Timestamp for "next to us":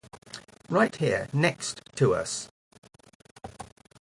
1.31-2.49